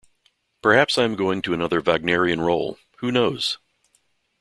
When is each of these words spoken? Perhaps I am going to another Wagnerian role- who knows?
Perhaps 0.63 0.97
I 0.97 1.03
am 1.03 1.15
going 1.15 1.43
to 1.43 1.53
another 1.53 1.79
Wagnerian 1.79 2.41
role- 2.41 2.79
who 3.01 3.11
knows? 3.11 3.59